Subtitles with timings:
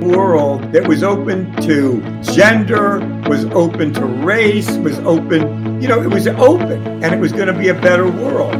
[0.00, 6.08] world that was open to gender, was open to race, was open, you know, it
[6.08, 8.54] was open and it was going to be a better world.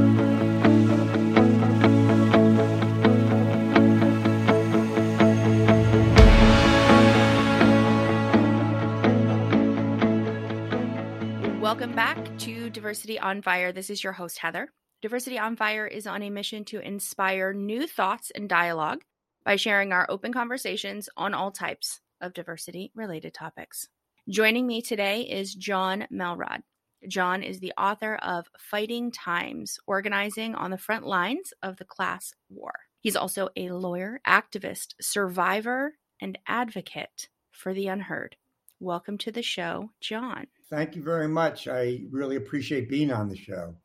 [11.60, 13.72] Welcome back to Diversity on Fire.
[13.72, 14.72] This is your host, Heather.
[15.00, 19.02] Diversity on Fire is on a mission to inspire new thoughts and dialogue
[19.48, 23.88] by sharing our open conversations on all types of diversity related topics.
[24.28, 26.60] Joining me today is Jon Melrod.
[27.08, 32.34] Jon is the author of Fighting Times Organizing on the Front Lines of the Class
[32.50, 32.72] War.
[33.00, 38.36] He's also a lawyer, activist, survivor, and advocate for the unheard.
[38.80, 40.48] Welcome to the show, Jon.
[40.68, 41.68] Thank you very much.
[41.68, 43.76] I really appreciate being on the show.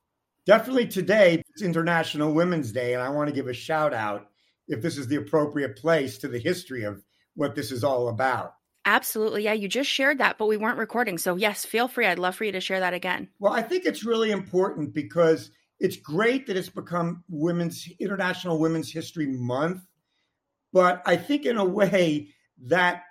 [0.46, 4.28] Definitely today, it's International Women's Day, and I want to give a shout out
[4.68, 7.04] if this is the appropriate place to the history of
[7.36, 8.56] what this is all about.
[8.86, 9.44] Absolutely.
[9.44, 11.18] Yeah, you just shared that, but we weren't recording.
[11.18, 12.06] So, yes, feel free.
[12.06, 13.30] I'd love for you to share that again.
[13.40, 18.92] Well, I think it's really important because it's great that it's become Women's International Women's
[18.92, 19.82] History Month,
[20.74, 22.30] but I think in a way
[22.66, 23.04] that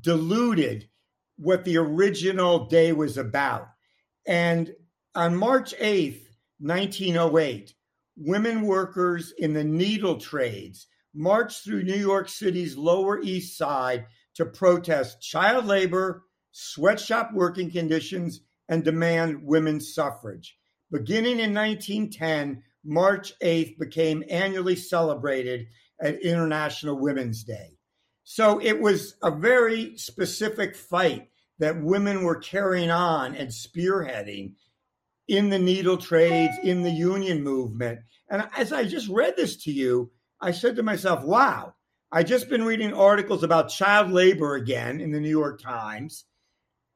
[0.00, 0.88] diluted
[1.36, 3.68] what the original day was about.
[4.26, 4.72] And
[5.14, 6.20] on March 8th,
[6.60, 7.74] 1908,
[8.20, 14.44] women workers in the needle trades marched through New York City's Lower East Side to
[14.44, 20.56] protest child labor, sweatshop working conditions, and demand women's suffrage.
[20.90, 25.66] Beginning in 1910, March 8th became annually celebrated
[26.00, 27.78] at International Women's Day.
[28.24, 34.54] So it was a very specific fight that women were carrying on and spearheading
[35.30, 38.00] in the needle trades, in the union movement.
[38.28, 41.74] And as I just read this to you, I said to myself, wow,
[42.10, 46.24] I just been reading articles about child labor again in the New York Times.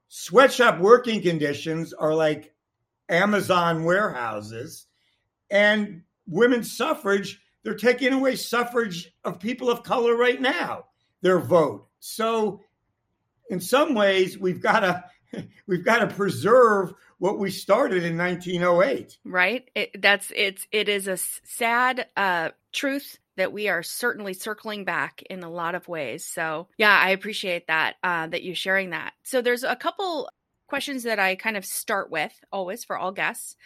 [0.08, 2.52] Sweatshop working conditions are like
[3.08, 4.86] Amazon warehouses.
[5.48, 10.86] And women's suffrage, they're taking away suffrage of people of color right now,
[11.20, 11.86] their vote.
[12.00, 12.62] So
[13.48, 15.04] in some ways, we've got to
[15.66, 19.68] we've got to preserve what we started in 1908 right?
[19.74, 25.22] It, that's it's it is a sad uh, truth that we are certainly circling back
[25.28, 26.24] in a lot of ways.
[26.24, 29.12] So yeah i appreciate that uh, that you sharing that.
[29.22, 30.28] So there's a couple
[30.66, 33.56] questions that i kind of start with always for all guests.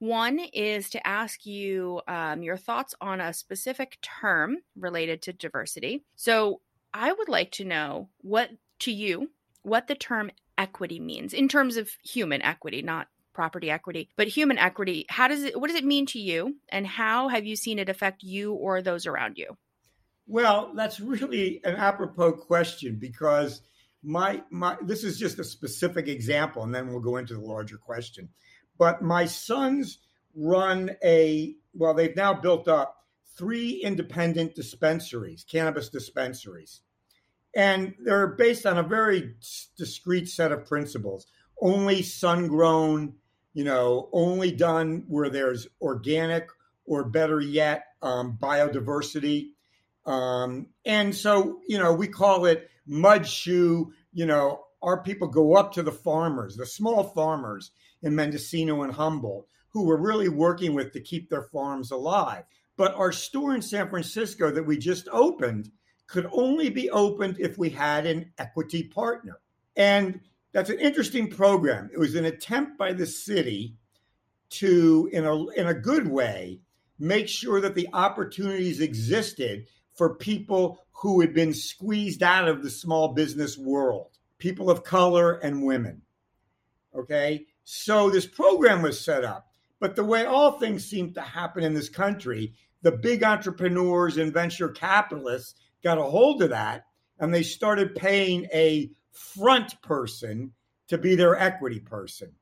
[0.00, 6.04] One is to ask you um, your thoughts on a specific term related to diversity.
[6.16, 6.60] So
[6.92, 9.30] i would like to know what to you
[9.64, 14.58] what the term equity means in terms of human equity, not property equity, but human
[14.58, 15.04] equity.
[15.08, 17.88] How does it what does it mean to you and how have you seen it
[17.88, 19.56] affect you or those around you?
[20.26, 23.60] Well, that's really an apropos question because
[24.02, 27.76] my my this is just a specific example and then we'll go into the larger
[27.76, 28.28] question.
[28.78, 29.98] But my sons
[30.34, 32.96] run a well they've now built up
[33.36, 36.80] three independent dispensaries, cannabis dispensaries.
[37.56, 39.34] And they're based on a very
[39.76, 41.26] discrete set of principles.
[41.60, 43.14] Only sun grown,
[43.52, 46.48] you know, only done where there's organic
[46.84, 49.50] or better yet, um, biodiversity.
[50.04, 53.92] Um, and so, you know, we call it mud shoe.
[54.12, 57.70] You know, our people go up to the farmers, the small farmers
[58.02, 62.44] in Mendocino and Humboldt, who we're really working with to keep their farms alive.
[62.76, 65.70] But our store in San Francisco that we just opened
[66.06, 69.40] could only be opened if we had an equity partner.
[69.76, 70.20] And
[70.52, 71.90] that's an interesting program.
[71.92, 73.76] It was an attempt by the city
[74.50, 76.60] to, in a, in a good way,
[76.98, 82.70] make sure that the opportunities existed for people who had been squeezed out of the
[82.70, 86.02] small business world, people of color and women.
[86.94, 87.46] Okay.
[87.64, 89.48] So this program was set up.
[89.80, 94.32] But the way all things seem to happen in this country, the big entrepreneurs and
[94.32, 96.86] venture capitalists got a hold of that
[97.20, 100.52] and they started paying a front person
[100.88, 102.32] to be their equity person.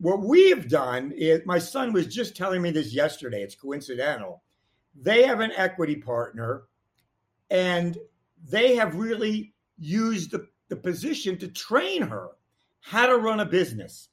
[0.00, 4.42] What we have done is my son was just telling me this yesterday, it's coincidental.
[5.00, 6.64] They have an equity partner
[7.50, 7.96] and
[8.48, 12.30] they have really used the, the position to train her
[12.80, 14.08] how to run a business,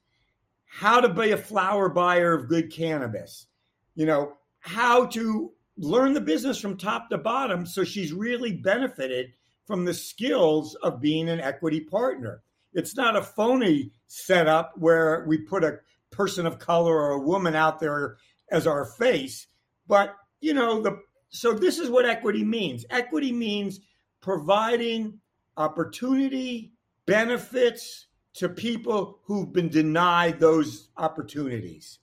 [0.65, 3.47] how to be a flower buyer of good cannabis,
[3.95, 7.65] you know, how to learn the business from top to bottom.
[7.65, 9.33] So she's really benefited
[9.65, 12.41] from the skills of being an equity partner.
[12.73, 15.79] It's not a phony setup where we put a
[16.11, 18.17] person of color or a woman out there
[18.51, 19.47] as our face,
[19.87, 20.99] but you know the
[21.29, 22.85] so this is what equity means.
[22.89, 23.79] Equity means
[24.21, 25.19] providing
[25.57, 26.71] opportunity,
[27.05, 31.99] benefits to people who've been denied those opportunities.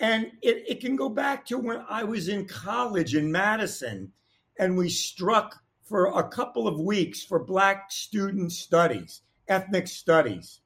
[0.00, 4.12] And it, it can go back to when I was in college in Madison
[4.58, 10.60] and we struck for a couple of weeks for Black student studies, ethnic studies,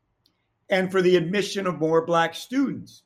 [0.71, 3.03] and for the admission of more Black students.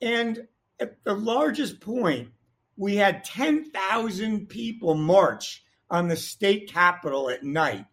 [0.00, 0.46] And
[0.80, 2.30] at the largest point,
[2.76, 7.84] we had 10,000 people march on the state capitol at night,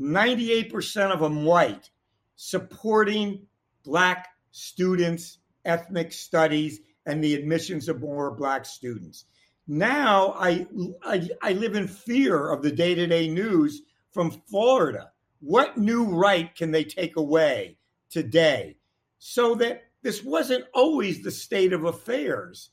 [0.00, 1.90] 98% of them white,
[2.34, 3.46] supporting
[3.84, 9.24] Black students, ethnic studies, and the admissions of more Black students.
[9.68, 10.66] Now I,
[11.04, 15.12] I, I live in fear of the day to day news from Florida.
[15.40, 17.78] What new right can they take away
[18.10, 18.76] today?
[19.18, 22.70] So that this wasn't always the state of affairs.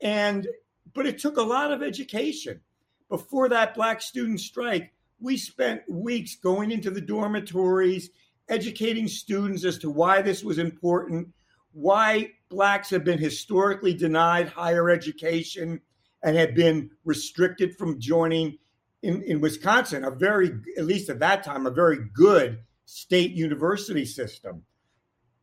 [0.00, 0.46] And
[0.94, 2.60] but it took a lot of education.
[3.08, 8.10] Before that black student strike, we spent weeks going into the dormitories,
[8.48, 11.28] educating students as to why this was important,
[11.76, 15.78] why blacks have been historically denied higher education
[16.22, 18.56] and have been restricted from joining
[19.02, 24.06] in, in Wisconsin, a very, at least at that time, a very good state university
[24.06, 24.62] system.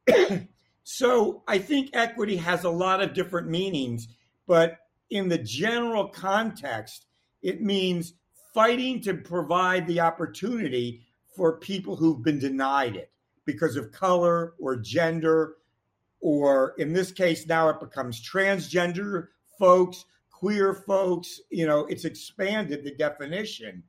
[0.84, 4.08] so I think equity has a lot of different meanings,
[4.48, 4.80] but
[5.12, 7.06] in the general context,
[7.44, 8.14] it means
[8.56, 11.06] fighting to provide the opportunity
[11.36, 13.12] for people who've been denied it
[13.46, 15.58] because of color or gender,
[16.24, 19.28] or in this case, now it becomes transgender
[19.60, 20.06] folks
[20.44, 23.82] queer folks, you know, it's expanded the definition.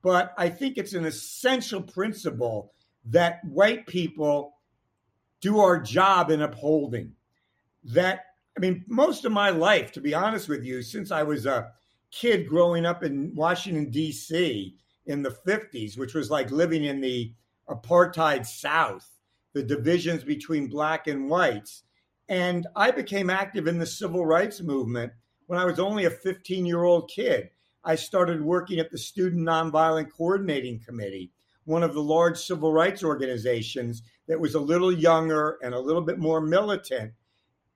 [0.00, 2.72] But I think it's an essential principle
[3.04, 4.54] that white people
[5.42, 7.12] do our job in upholding.
[7.84, 8.20] That,
[8.56, 11.70] I mean, most of my life, to be honest with you, since I was a
[12.10, 14.74] kid growing up in Washington, D.C.
[15.04, 17.34] in the 50s, which was like living in the
[17.68, 19.06] apartheid South,
[19.52, 21.82] the divisions between black and whites.
[22.28, 25.12] And I became active in the civil rights movement
[25.46, 27.50] when I was only a 15 year old kid.
[27.84, 31.32] I started working at the Student Nonviolent Coordinating Committee,
[31.64, 36.02] one of the large civil rights organizations that was a little younger and a little
[36.02, 37.12] bit more militant.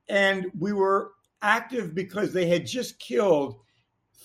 [0.09, 1.13] And we were
[1.43, 3.57] active because they had just killed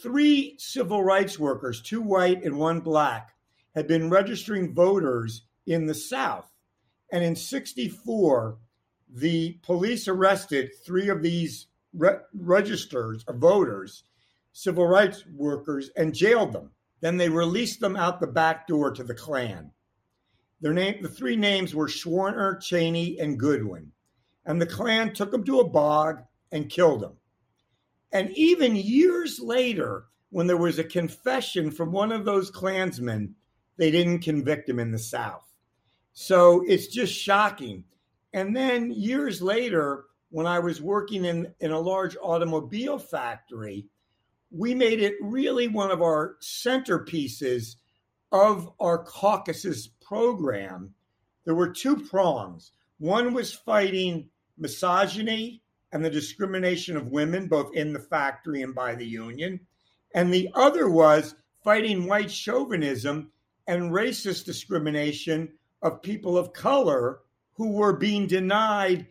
[0.02, 3.34] three civil rights workers, two white and one black,
[3.76, 6.51] had been registering voters in the South.
[7.12, 8.58] And in 64,
[9.14, 14.04] the police arrested three of these re- registers of voters,
[14.54, 16.72] civil rights workers, and jailed them.
[17.02, 19.72] Then they released them out the back door to the Klan.
[20.62, 23.92] Their name, the three names were Schwerner, Chaney, and Goodwin.
[24.46, 26.22] And the Klan took them to a bog
[26.52, 27.18] and killed them.
[28.12, 33.36] And even years later, when there was a confession from one of those Klansmen,
[33.78, 35.51] they didn't convict him in the South.
[36.14, 37.84] So it's just shocking.
[38.34, 43.88] And then years later, when I was working in, in a large automobile factory,
[44.50, 47.76] we made it really one of our centerpieces
[48.32, 50.94] of our caucuses program.
[51.46, 52.72] There were two prongs.
[53.00, 55.62] One was fighting misogyny
[55.92, 59.60] and the discrimination of women, both in the factory and by the union.
[60.14, 63.32] And the other was fighting white chauvinism
[63.68, 65.52] and racist discrimination
[65.82, 67.20] of people of color
[67.54, 69.08] who were being denied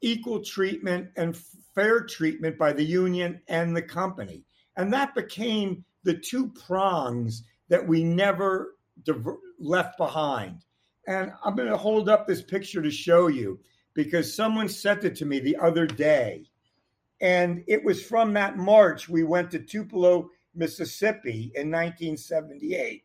[0.00, 1.36] equal treatment and
[1.74, 4.44] fair treatment by the union and the company.
[4.76, 10.64] And that became the two prongs that we never diver- left behind.
[11.06, 13.58] And I'm going to hold up this picture to show you
[13.94, 16.44] because someone sent it to me the other day.
[17.20, 23.04] And it was from that march we went to Tupelo, Mississippi in 1978.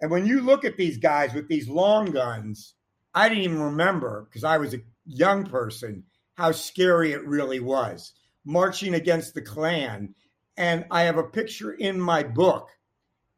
[0.00, 2.74] And when you look at these guys with these long guns,
[3.14, 6.04] I didn't even remember because I was a young person
[6.34, 8.14] how scary it really was
[8.44, 10.14] marching against the Klan.
[10.56, 12.70] And I have a picture in my book,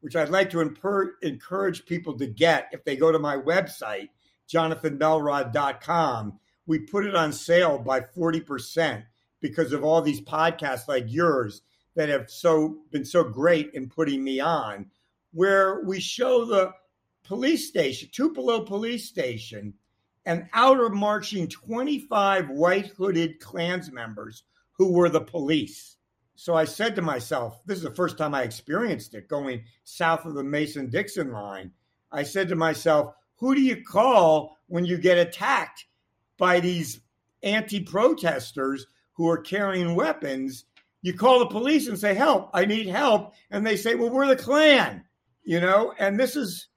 [0.00, 4.09] which I'd like to encourage people to get if they go to my website,
[4.49, 6.38] jonathanmelrod.com.
[6.66, 9.04] We put it on sale by 40%
[9.40, 11.62] because of all these podcasts like yours
[11.97, 14.87] that have so been so great in putting me on,
[15.33, 16.73] where we show the
[17.25, 19.75] police station, Tupelo police station,
[20.25, 25.97] and out outer marching 25 white hooded Klans members who were the police.
[26.35, 30.25] So I said to myself, this is the first time I experienced it going south
[30.25, 31.71] of the Mason Dixon line.
[32.11, 35.87] I said to myself, who do you call when you get attacked
[36.39, 37.01] by these
[37.43, 40.65] anti protesters who are carrying weapons?
[41.03, 43.35] You call the police and say, Help, I need help.
[43.51, 45.05] And they say, Well, we're the Klan.
[45.45, 46.69] You know, and this is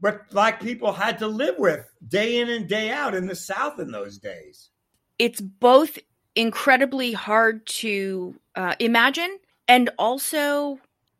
[0.00, 3.78] what black people had to live with day in and day out in the South
[3.78, 4.70] in those days.
[5.18, 5.98] It's both
[6.34, 9.38] incredibly hard to uh, imagine
[9.68, 10.78] and also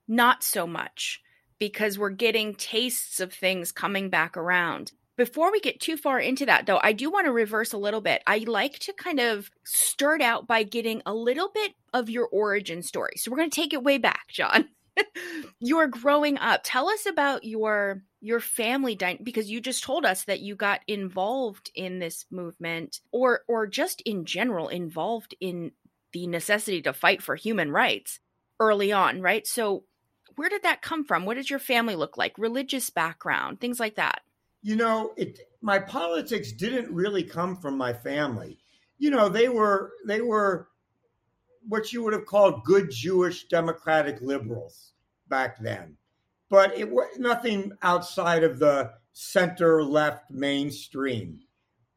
[0.09, 1.21] not so much
[1.59, 4.93] because we're getting tastes of things coming back around.
[5.17, 8.01] Before we get too far into that, though, I do want to reverse a little
[8.01, 8.23] bit.
[8.27, 12.83] I like to kind of start out by getting a little bit of your origin
[12.83, 13.13] story.
[13.17, 14.69] So we're going to take it way back, Jon.
[15.61, 16.61] you're growing up.
[16.65, 20.81] Tell us about your your family dy- because you just told us that you got
[20.87, 25.73] involved in this movement or or just in general involved in
[26.13, 28.21] the necessity to fight for human rights
[28.61, 29.47] early on, right?
[29.47, 29.85] So
[30.37, 31.25] where did that come from?
[31.25, 32.39] What did your family look like?
[32.39, 34.23] Religious background, things like that.
[34.63, 38.59] You know, it my politics didn't really come from my family.
[38.99, 40.69] You know, they were they were
[41.69, 44.93] what you would have called good Jewish democratic liberals
[45.29, 45.97] back then.
[46.49, 51.41] But it was nothing outside of the center left mainstream.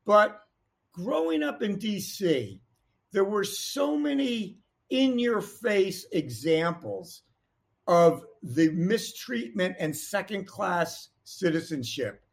[0.05, 0.39] But
[0.93, 2.60] growing up in DC,
[3.12, 7.24] there were so many in your face examples
[7.88, 12.24] of the mistreatment and second class citizenship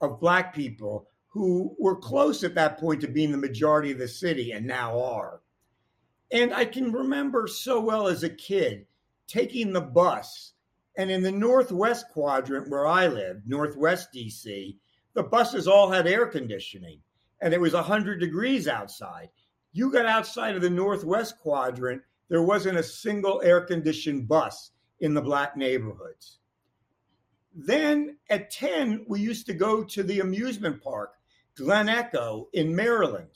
[0.00, 4.08] of Black people who were close at that point to being the majority of the
[4.08, 5.40] city and now are.
[6.30, 8.86] And I can remember so well as a kid
[9.26, 10.52] taking the bus.
[10.96, 14.76] And in the Northwest quadrant where I lived, Northwest DC,
[15.14, 17.00] the buses all had air conditioning
[17.40, 19.28] and it was 100 degrees outside.
[19.72, 25.14] You got outside of the Northwest quadrant, there wasn't a single air conditioned bus in
[25.14, 26.38] the black neighborhoods.
[27.54, 31.14] Then at 10, we used to go to the amusement park,
[31.56, 33.30] Glen Echo in Maryland.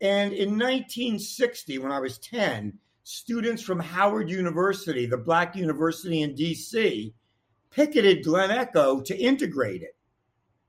[0.00, 6.34] And in 1960, when I was 10, students from Howard University, the black university in
[6.34, 7.12] DC,
[7.70, 9.96] picketed Glen Echo to integrate it.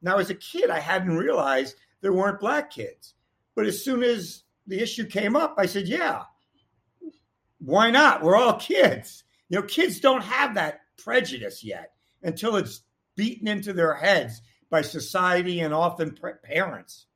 [0.01, 3.15] Now, as a kid, I hadn't realized there weren't black kids.
[3.55, 6.24] But as soon as the issue came up, I said, yeah,
[7.60, 8.22] why not?
[8.22, 9.24] We're all kids.
[9.50, 12.82] You know, kids don't have that prejudice yet until it's
[13.15, 17.08] beaten into their heads by society and often parents.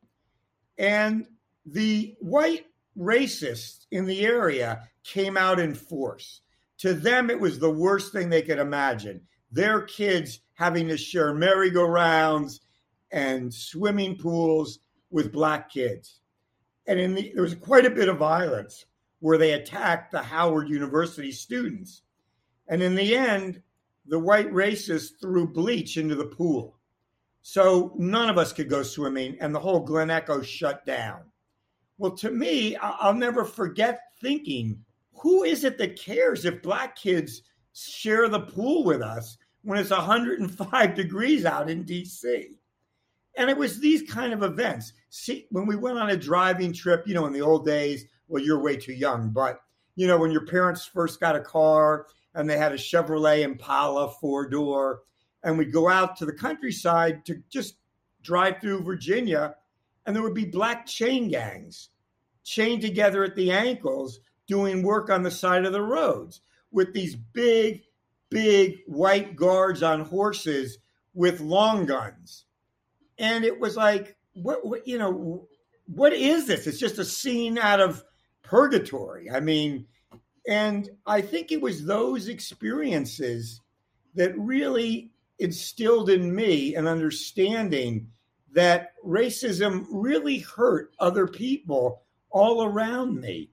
[0.78, 1.28] And
[1.66, 2.66] the white
[2.98, 6.42] racists in the area came out in force.
[6.80, 9.22] To them, it was the worst thing they could imagine.
[9.52, 12.62] Their kids having to share merry-go-rounds
[13.12, 16.20] and swimming pools with black kids.
[16.88, 18.86] And in the, there was quite a bit of violence
[19.20, 22.04] where they attacked the Howard University students.
[22.68, 23.62] And in the end,
[24.06, 26.78] the white racists threw bleach into the pool.
[27.42, 31.22] So none of us could go swimming, and the whole Glen Echo shut down.
[32.00, 34.80] Well, to me, I'll never forget thinking,
[35.14, 37.42] who is it that cares if black kids
[37.74, 42.46] share the pool with us when it's 105 degrees out in DC?
[43.36, 44.94] And it was these kind of events.
[45.10, 48.42] See, when we went on a driving trip, you know, in the old days, well,
[48.42, 49.60] you're way too young, but
[49.96, 54.10] you know, when your parents first got a car and they had a Chevrolet Impala
[54.22, 55.02] four door,
[55.44, 57.76] and we'd go out to the countryside to just
[58.22, 59.56] drive through Virginia
[60.06, 61.90] and there would be black chain gangs
[62.44, 66.42] chained together at the ankles doing work on the side of the roads
[66.72, 67.84] with these big,
[68.30, 70.80] big white guards on horses
[71.14, 72.46] with long guns.
[73.18, 75.48] And it was like, what, what you know,
[75.86, 76.66] what is this?
[76.66, 78.04] It's just a scene out of
[78.42, 79.30] purgatory.
[79.30, 79.86] I mean,
[80.48, 83.62] and I think it was those experiences
[84.16, 88.10] that really instilled in me an understanding
[88.54, 93.52] that racism really hurt other people all around me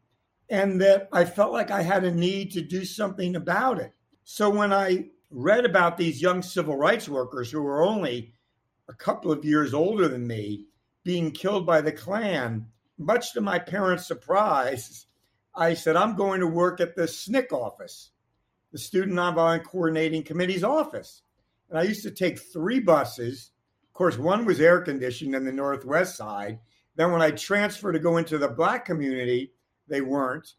[0.48, 3.92] and that I felt like I had a need to do something about it.
[4.24, 8.32] So when I read about these young civil rights workers who were only
[8.88, 10.66] a couple of years older than me
[11.04, 12.66] being killed by the Klan,
[12.98, 15.06] much to my parents' surprise,
[15.54, 18.10] I said, I'm going to work at the SNCC office,
[18.72, 21.22] the Student Nonviolent Coordinating Committee's office.
[21.70, 23.50] And I used to take three buses
[23.96, 26.60] course, one was air conditioned in the Northwest side.
[26.94, 29.52] Then when I transferred to go into the black community,
[29.88, 30.54] they weren't.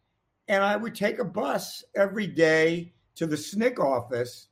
[0.47, 4.47] And I would take a bus every day to the SNCC office,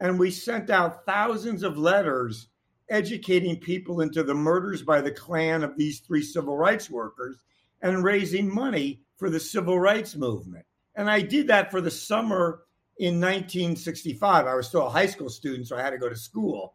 [0.00, 2.48] and we sent out thousands of letters
[2.90, 7.38] educating people into the murders by the Klan of these three civil rights workers
[7.82, 10.64] and raising money for the civil rights movement.
[10.96, 12.62] And I did that for the summer
[12.98, 14.46] in 1965.
[14.46, 16.74] I was still a high school student, so I had to go to school.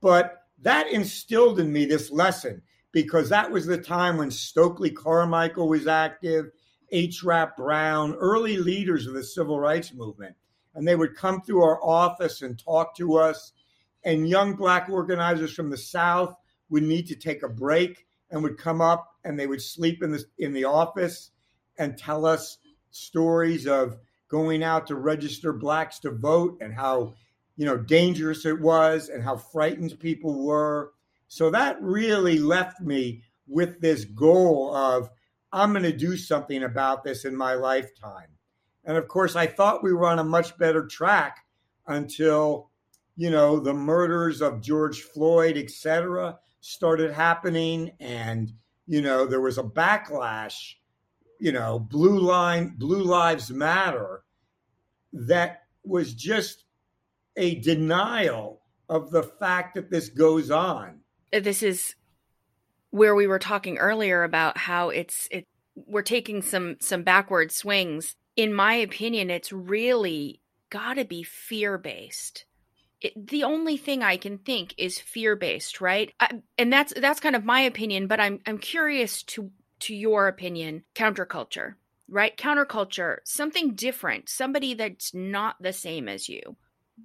[0.00, 2.62] But that instilled in me this lesson
[2.92, 6.50] because that was the time when Stokely Carmichael was active,
[6.90, 7.22] H.
[7.22, 10.34] Rap Brown, early leaders of the civil rights movement.
[10.74, 13.52] And they would come through our office and talk to us.
[14.04, 16.34] and young black organizers from the South
[16.70, 20.12] would need to take a break and would come up and they would sleep in
[20.12, 21.30] the in the office
[21.78, 22.58] and tell us
[22.90, 23.96] stories of
[24.28, 27.14] going out to register blacks to vote and how
[27.58, 30.92] you know dangerous it was and how frightened people were.
[31.26, 35.10] So that really left me with this goal of
[35.52, 38.28] i'm going to do something about this in my lifetime.
[38.84, 41.44] And of course i thought we were on a much better track
[41.88, 42.70] until
[43.16, 48.52] you know the murders of george floyd etc started happening and
[48.86, 50.74] you know there was a backlash
[51.40, 54.22] you know blue line blue lives matter
[55.12, 56.64] that was just
[57.38, 61.00] a denial of the fact that this goes on
[61.32, 61.94] uh, this is
[62.90, 68.16] where we were talking earlier about how it's it we're taking some some backward swings
[68.36, 70.40] in my opinion it's really
[70.70, 72.44] got to be fear based
[73.16, 76.12] the only thing I can think is fear based, right?
[76.18, 80.26] I, and that's that's kind of my opinion, but I'm I'm curious to to your
[80.26, 80.84] opinion.
[80.94, 81.74] Counterculture,
[82.08, 82.36] right?
[82.36, 86.56] Counterculture, something different, somebody that's not the same as you.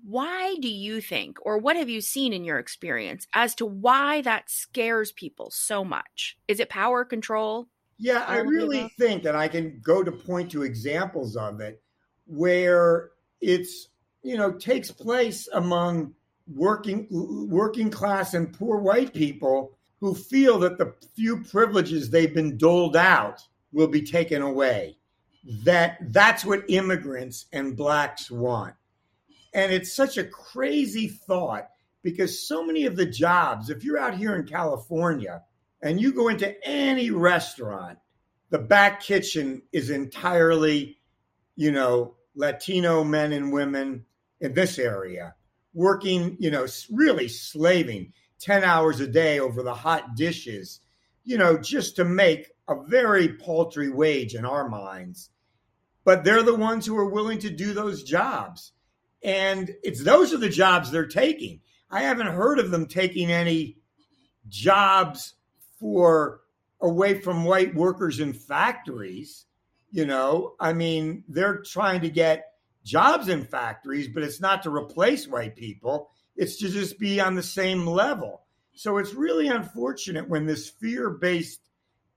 [0.03, 4.21] Why do you think, or what have you seen in your experience as to why
[4.21, 6.38] that scares people so much?
[6.47, 7.67] Is it power control?
[7.97, 11.81] Yeah, I really think, and I can go to point to examples of it
[12.25, 13.89] where it's
[14.23, 16.13] you know takes place among
[16.53, 17.07] working
[17.50, 22.97] working class and poor white people who feel that the few privileges they've been doled
[22.97, 24.97] out will be taken away
[25.63, 28.73] that that's what immigrants and blacks want
[29.53, 31.69] and it's such a crazy thought
[32.01, 35.43] because so many of the jobs if you're out here in California
[35.81, 37.98] and you go into any restaurant
[38.50, 40.98] the back kitchen is entirely
[41.55, 44.05] you know latino men and women
[44.43, 45.36] in this area,
[45.74, 50.81] working, you know, really slaving 10 hours a day over the hot dishes,
[51.24, 55.29] you know, just to make a very paltry wage in our minds.
[56.03, 58.74] But they're the ones who are willing to do those jobs.
[59.24, 61.62] And it's those are the jobs they're taking.
[61.90, 63.77] I haven't heard of them taking any
[64.50, 65.36] jobs
[65.79, 66.42] for
[66.81, 69.46] away from white workers in factories.
[69.92, 74.75] You know, I mean, they're trying to get jobs in factories, but it's not to
[74.75, 76.09] replace white people.
[76.36, 78.42] It's to just be on the same level.
[78.74, 81.62] So it's really unfortunate when this fear based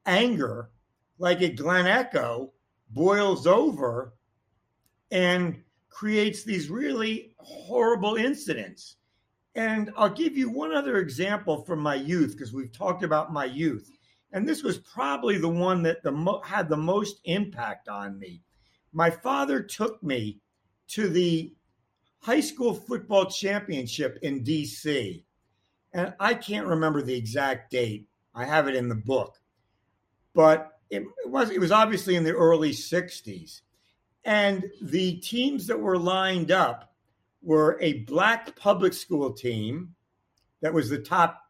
[0.07, 0.71] anger,
[1.19, 2.53] like at Glen Echo,
[2.91, 4.15] boils over
[5.11, 5.63] and
[5.97, 8.97] creates these really horrible incidents.
[9.55, 13.47] And I'll give you one other example from my youth because we've talked about my
[13.47, 13.91] youth.
[14.31, 18.43] And this was probably the one that the mo- had the most impact on me.
[18.93, 20.41] My father took me
[20.89, 21.55] to the
[22.19, 25.25] high school football championship in DC.
[25.95, 28.07] And I can't remember the exact date.
[28.35, 29.39] I have it in the book.
[30.35, 33.63] But it, it was it was obviously in the early 60s.
[34.27, 36.93] And the teams that were lined up
[37.43, 39.95] were a black public school team
[40.61, 41.41] that was the top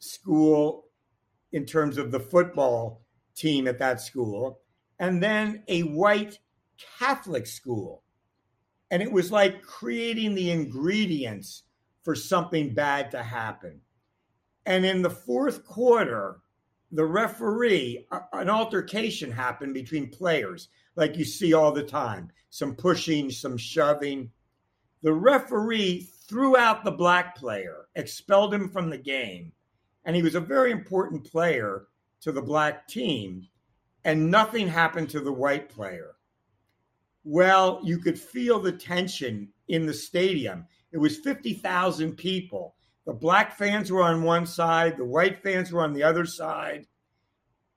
[0.00, 0.84] school
[1.52, 3.00] in terms of the football
[3.34, 4.60] team at that school,
[4.98, 6.38] and then a white
[6.98, 8.02] Catholic school
[8.90, 11.64] and it was like creating the ingredients
[12.02, 13.80] for something bad to happen.
[14.66, 16.40] And in the fourth quarter,
[16.90, 23.30] the referee, an altercation happened between players, like you see all the time some pushing,
[23.30, 24.30] some shoving.
[25.02, 29.52] The referee threw out the black player, expelled him from the game.
[30.04, 31.86] And he was a very important player
[32.22, 33.46] to the black team.
[34.04, 36.16] And nothing happened to the white player.
[37.22, 40.66] Well, you could feel the tension in the stadium.
[40.90, 42.74] It was 50,000 people.
[43.06, 46.86] The black fans were on one side, the white fans were on the other side.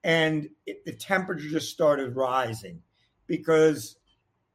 [0.03, 2.81] And it, the temperature just started rising
[3.31, 3.95] because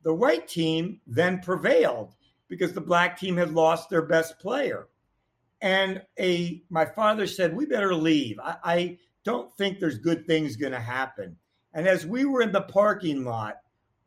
[0.02, 2.14] the white team then prevailed
[2.46, 4.88] because the black team had lost their best player.
[5.62, 8.38] And a my father said, We better leave.
[8.38, 11.38] I, I don't think there's good things going to happen.
[11.72, 13.56] And as we were in the parking lot,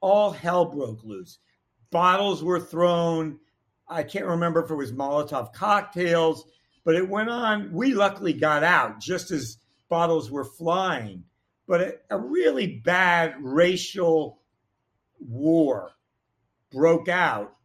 [0.01, 1.39] all hell broke loose.
[1.89, 3.39] Bottles were thrown.
[3.87, 6.45] I can't remember if it was Molotov cocktails,
[6.85, 7.73] but it went on.
[7.73, 9.57] We luckily got out just as
[9.89, 11.23] bottles were flying.
[11.67, 14.39] But a, a really bad racial
[15.19, 15.91] war
[16.71, 17.55] broke out.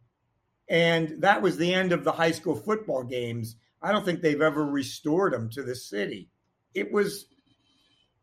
[0.67, 3.55] And that was the end of the high school football games.
[3.81, 6.29] I don't think they've ever restored them to the city.
[6.73, 7.25] It was,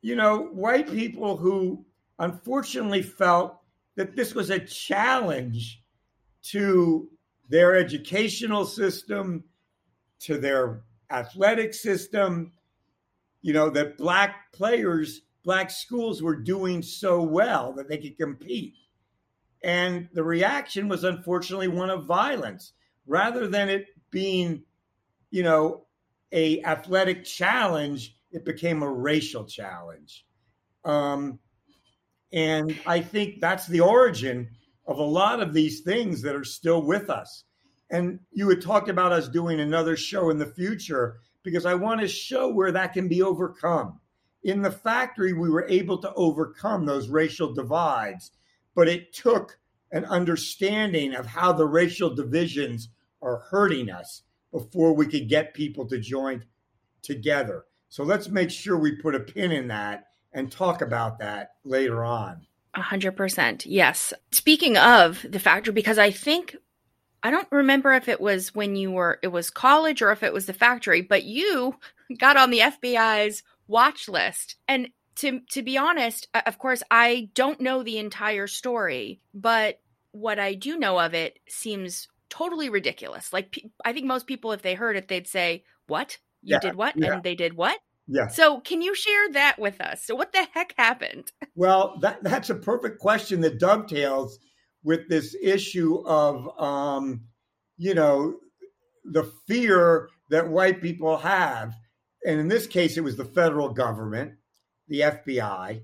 [0.00, 1.84] you know, white people who
[2.18, 3.58] unfortunately felt
[3.96, 5.82] that this was a challenge
[6.42, 7.08] to
[7.48, 9.44] their educational system,
[10.20, 12.52] to their athletic system,
[13.42, 18.74] you know, that black players, black schools were doing so well that they could compete.
[19.64, 22.72] And the reaction was unfortunately one of violence
[23.06, 24.64] rather than it being,
[25.30, 25.86] you know,
[26.32, 30.24] a athletic challenge, it became a racial challenge.
[30.84, 31.38] Um,
[32.32, 34.50] and I think that's the origin
[34.86, 37.44] of a lot of these things that are still with us.
[37.90, 42.00] And you had talked about us doing another show in the future because I want
[42.00, 44.00] to show where that can be overcome.
[44.42, 48.32] In the factory, we were able to overcome those racial divides,
[48.74, 49.58] but it took
[49.90, 52.88] an understanding of how the racial divisions
[53.20, 56.44] are hurting us before we could get people to join
[57.02, 57.64] together.
[57.88, 62.04] So let's make sure we put a pin in that and talk about that later
[62.04, 62.46] on.
[62.74, 63.66] A hundred percent.
[63.66, 64.14] Yes.
[64.30, 66.56] Speaking of the factory, because I think
[67.22, 70.32] I don't remember if it was when you were it was college or if it
[70.32, 71.76] was the factory, but you
[72.18, 74.56] got on the FBI's watch list.
[74.66, 79.80] And to to be honest, of course, I don't know the entire story, but
[80.12, 83.32] what I do know of it seems totally ridiculous.
[83.32, 86.18] Like I think most people if they heard it they'd say, "What?
[86.42, 87.14] You yeah, did what?" Yeah.
[87.14, 87.78] And they did what?
[88.08, 88.28] Yeah.
[88.28, 90.04] So, can you share that with us?
[90.04, 91.32] So, what the heck happened?
[91.54, 94.38] Well, that that's a perfect question that dovetails
[94.82, 97.24] with this issue of, um,
[97.76, 98.38] you know,
[99.04, 101.74] the fear that white people have,
[102.24, 104.32] and in this case, it was the federal government,
[104.92, 105.82] the FBI,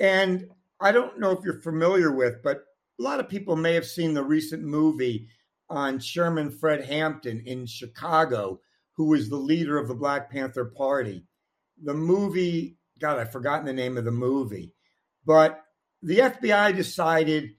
[0.00, 0.48] and
[0.80, 2.64] I don't know if you're familiar with, but
[2.98, 5.28] a lot of people may have seen the recent movie
[5.70, 8.60] on Chairman Fred Hampton in Chicago,
[8.96, 11.24] who was the leader of the Black Panther Party
[11.82, 14.72] the movie, God, I've forgotten the name of the movie,
[15.24, 15.60] but
[16.02, 17.50] the FBI decided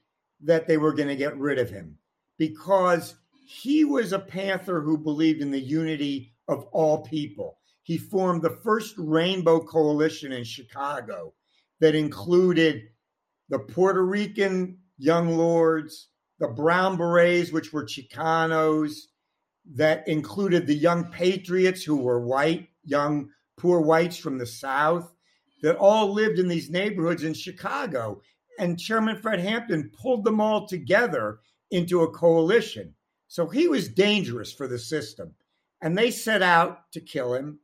[0.42, 1.98] that they were going to get rid of him
[2.38, 7.58] because he was a Panther who believed in the unity of all people.
[7.84, 11.34] He formed the first rainbow coalition in Chicago
[11.80, 12.84] that included
[13.50, 18.94] the Puerto Rican Young Lords, the Brown Berets, which were Chicanos,
[19.76, 25.14] that included the Young Patriots, who were white, young poor whites from the South
[25.62, 28.22] that all lived in these neighborhoods in Chicago.
[28.60, 31.40] And Chairman Fred Hampton pulled them all together
[31.72, 32.94] into a coalition.
[33.28, 35.34] So he was dangerous for the system.
[35.82, 37.60] And they set out to kill him.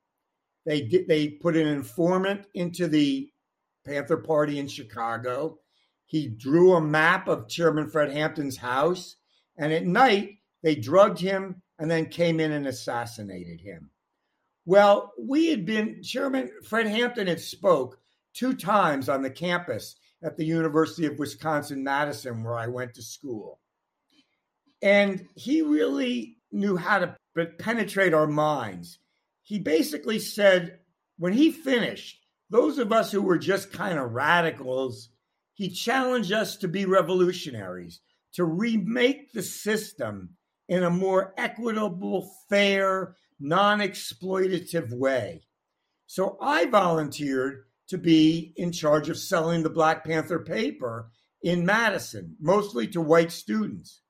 [0.69, 3.31] They did, they put an informant into the
[3.87, 5.57] Panther Party in Chicago.
[6.05, 9.15] He drew a map of Chairman Fred Hampton's house.
[9.57, 13.89] And at night, they drugged him and then came in and assassinated him.
[14.63, 17.97] Well, we had been, Chairman Fred Hampton had spoke
[18.35, 23.01] two times on the campus at the University of Wisconsin Madison, where I went to
[23.01, 23.59] school.
[24.83, 27.15] And he really knew how to
[27.57, 28.99] penetrate our minds.
[29.49, 30.77] He basically said,
[31.17, 35.09] when he finished, those of us who were just kind of radicals,
[35.55, 37.99] he challenged us to be revolutionaries,
[38.33, 40.35] to remake the system
[40.67, 45.41] in a more equitable, fair, non exploitative way.
[46.05, 51.09] So I volunteered to be in charge of selling the Black Panther paper
[51.41, 54.03] in Madison, mostly to white students.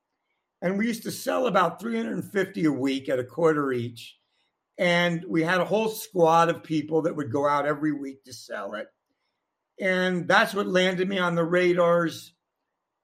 [0.62, 4.19] And we used to sell about 350 a week at a quarter each.
[4.80, 8.34] And we had a whole squad of people that would go out every week to
[8.34, 8.88] sell it.
[9.78, 12.34] And that's what landed me on the radars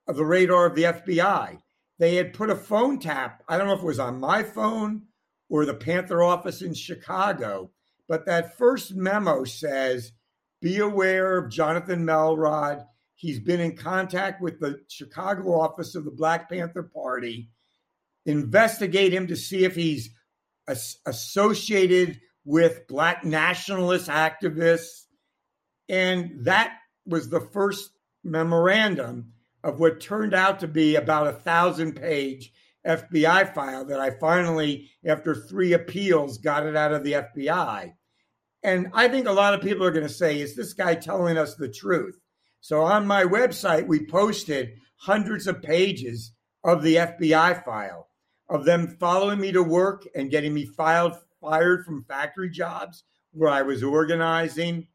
[0.07, 1.59] of the radar of the FBI.
[1.99, 3.43] They had put a phone tap.
[3.47, 5.03] I don't know if it was on my phone
[5.49, 7.71] or the Panther office in Chicago.
[8.07, 10.13] But that first memo says
[10.61, 12.85] be aware of Jonathan Melrod.
[13.15, 17.49] He's been in contact with the Chicago office of the Black Panther Party.
[18.25, 20.09] Investigate him to see if he's
[20.67, 25.05] as- associated with Black nationalist activists.
[25.89, 27.91] And that was the first
[28.23, 32.51] memorandum of what turned out to be about a thousand page
[32.85, 37.93] FBI file that I finally, after three appeals, got it out of the FBI.
[38.63, 41.37] And I think a lot of people are going to say, is this guy telling
[41.37, 42.19] us the truth?
[42.61, 46.31] So on my website, we posted hundreds of pages
[46.63, 48.04] of the FBI file
[48.49, 53.49] of them following me to work and getting me filed, fired from factory jobs where
[53.49, 54.87] I was organizing,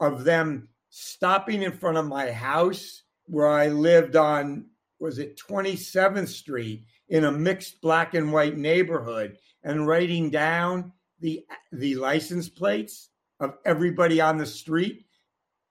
[0.00, 4.66] of them stopping in front of my house where I lived on,
[4.98, 11.44] was it 27th Street in a mixed black and white neighborhood and writing down the
[11.70, 13.10] the license plates
[13.40, 15.06] of everybody on the street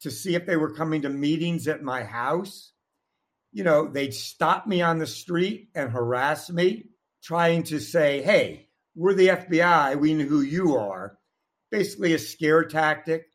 [0.02, 2.72] to see if they were coming to meetings at my house.
[3.52, 6.86] You know, they'd stop me on the street and harass me,
[7.24, 11.18] trying to say, hey, we're the FBI, we know who you are.
[11.70, 13.28] Basically, a scare tactic.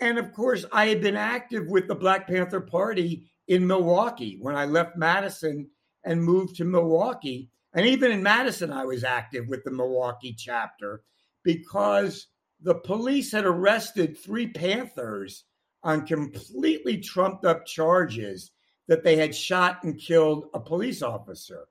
[0.00, 4.56] And of course, I had been active with the Black Panther Party in Milwaukee when
[4.56, 5.68] I left Madison
[6.04, 7.50] and moved to Milwaukee.
[7.72, 11.02] And even in Madison, I was active with the Milwaukee chapter
[11.44, 12.26] because
[12.60, 15.44] the police had arrested three Panthers
[15.82, 18.50] on completely trumped up charges
[18.88, 21.68] that they had shot and killed a police officer.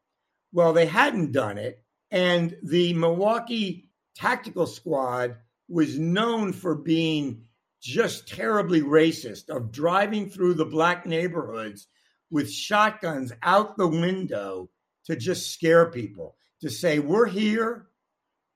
[0.51, 1.83] Well, they hadn't done it.
[2.11, 7.43] And the Milwaukee tactical squad was known for being
[7.81, 11.87] just terribly racist, of driving through the black neighborhoods
[12.29, 14.69] with shotguns out the window
[15.05, 17.87] to just scare people, to say, We're here,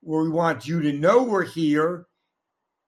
[0.02, 2.08] we want you to know we're here.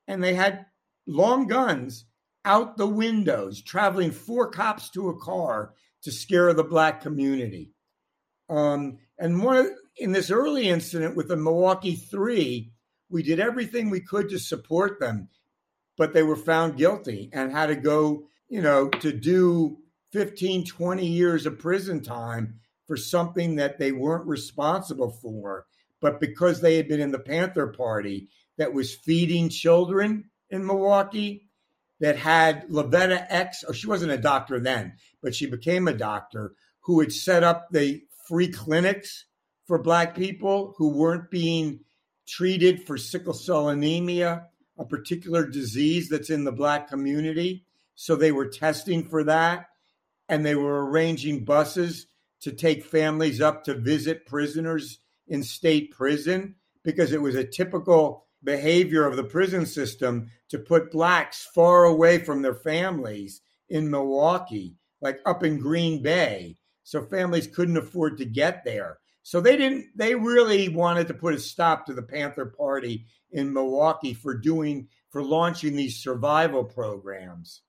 [0.08, 0.66] And they had
[1.08, 2.06] long guns
[2.44, 7.72] out the windows, traveling four cops to a car to scare the black community.
[8.54, 12.72] Um, and one in this early incident with the Milwaukee Three,
[13.10, 15.30] we did everything we could to support them,
[15.98, 19.78] but they were found guilty and had to go, you know, to do
[20.12, 25.66] 15, 20 years of prison time for something that they weren't responsible for.
[26.00, 31.48] But because they had been in the Panther Party that was feeding children in Milwaukee,
[32.00, 36.54] that had Lavetta X, or she wasn't a doctor then, but she became a doctor
[36.82, 39.26] who had set up the free clinics
[39.68, 41.80] for Black people who weren't being
[42.28, 44.48] treated for sickle cell anemia,
[44.80, 47.64] a particular disease that's in the Black community.
[47.94, 49.68] So they were testing for that
[50.28, 52.08] and they were arranging buses
[52.42, 58.26] to take families up to visit prisoners in state prison because it was a typical
[58.44, 64.74] behavior of the prison system to put blacks far away from their families in Milwaukee,
[65.02, 66.58] like up in Green Bay.
[66.94, 69.00] So families couldn't afford to get there.
[69.24, 73.52] So they didn't, they really wanted to put a stop to the Panther Party in
[73.52, 77.64] Milwaukee for doing, for launching these survival programs.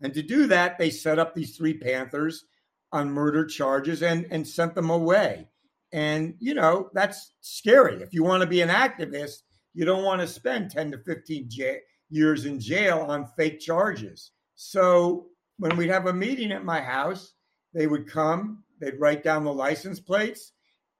[0.00, 2.46] And to do that, they set up these three Panthers
[2.90, 5.48] on murder charges and, and sent them away.
[5.92, 8.02] And, you know, that's scary.
[8.02, 9.42] If you want to be an activist,
[9.74, 14.30] you don't want to spend 10 to 15 j- years in jail on fake charges.
[14.54, 15.26] So
[15.58, 17.34] when we'd have a meeting at my house,
[17.76, 20.52] they would come, they'd write down the license plates,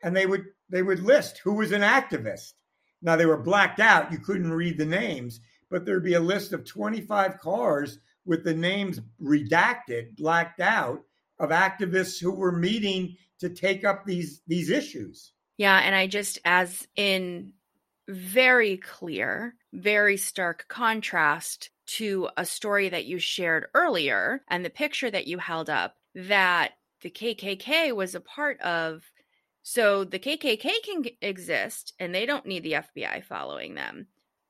[0.03, 2.53] and they would they would list who was an activist.
[3.01, 6.53] Now they were blacked out, you couldn't read the names, but there'd be a list
[6.53, 11.01] of 25 cars with the names redacted, blacked out
[11.39, 15.33] of activists who were meeting to take up these these issues.
[15.57, 17.53] Yeah, and I just as in
[18.07, 25.11] very clear, very stark contrast to a story that you shared earlier and the picture
[25.11, 29.03] that you held up that the KKK was a part of.
[29.63, 34.09] So the KKK can exist and they don't need the FBI following them.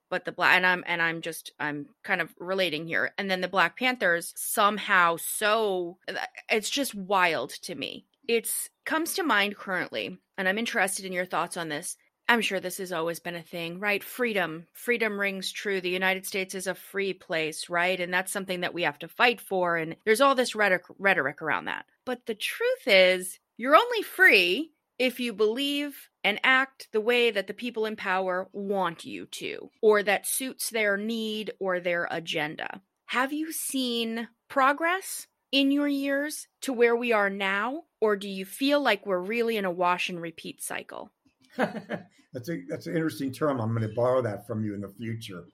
[0.08, 3.12] But the black and I'm and I'm just I'm kind of relating here.
[3.18, 6.14] And then the Black Panthers somehow so uh,
[6.48, 8.06] it's just wild to me.
[8.28, 11.96] It's comes to mind currently, and I'm interested in your thoughts on this
[12.28, 14.02] I'm sure this has always been a thing, right?
[14.02, 14.66] Freedom.
[14.72, 15.80] Freedom rings true.
[15.80, 18.00] The United States is a free place, right?
[18.00, 19.76] And that's something that we have to fight for.
[19.76, 21.86] And there's all this rhetoric, rhetoric around that.
[22.04, 27.46] But the truth is, you're only free if you believe and act the way that
[27.46, 32.80] the people in power want you to, or that suits their need or their agenda.
[33.06, 37.84] Have you seen progress in your years to where we are now?
[38.00, 41.12] Or do you feel like we're really in a wash and repeat cycle?
[42.32, 43.60] that's a that's an interesting term.
[43.60, 45.44] I'm going to borrow that from you in the future.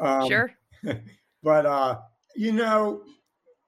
[0.00, 0.52] Um, sure.
[1.42, 1.98] but uh,
[2.34, 3.02] you know,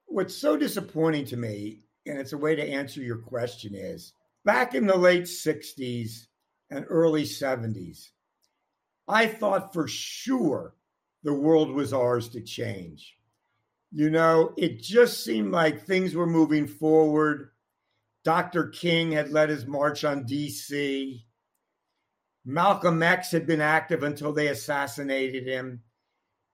[0.05, 4.13] what's so disappointing to me, and it's a way to answer your question, is
[4.45, 6.27] back in the late '60s
[6.69, 8.09] and early '70s,
[9.07, 10.75] I thought for sure
[11.23, 13.15] the world was ours to change.
[13.91, 17.49] You know, it just seemed like things were moving forward.
[18.23, 18.67] Dr.
[18.67, 21.23] King had led his march on DC.
[22.45, 25.81] Malcolm X had been active until they assassinated him.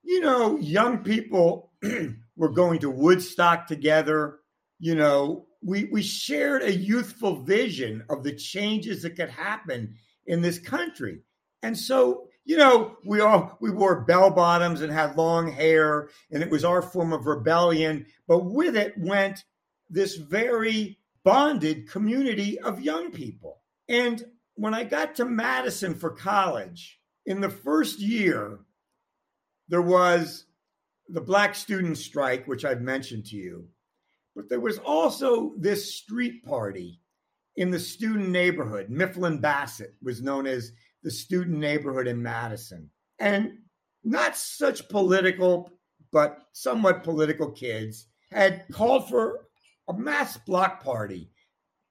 [0.03, 1.71] You know, young people
[2.35, 4.39] were going to Woodstock together.
[4.79, 9.95] You know, we, we shared a youthful vision of the changes that could happen
[10.27, 11.21] in this country.
[11.63, 16.43] And so, you know, we all we wore bell bottoms and had long hair, and
[16.43, 18.05] it was our form of rebellion.
[18.27, 19.43] But with it went
[19.89, 23.61] this very bonded community of young people.
[23.89, 24.23] And
[24.55, 28.59] when I got to Madison for college, in the first year,
[29.67, 30.45] there was
[31.09, 33.67] the Black student strike, which I've mentioned to you,
[34.35, 36.99] but there was also this street party
[37.55, 38.89] in the student neighborhood.
[38.89, 40.71] Mifflin Bassett was known as
[41.03, 42.89] the student neighborhood in Madison.
[43.19, 43.59] And
[44.03, 45.71] not such political,
[46.11, 49.47] but somewhat political kids had called for
[49.87, 51.29] a mass block party